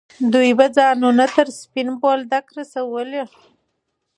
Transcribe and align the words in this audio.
دوی 0.33 0.51
به 0.57 0.65
ځانونه 0.77 1.25
تر 1.35 1.47
سپین 1.59 1.89
بولدکه 2.01 2.51
رسولي. 2.57 3.23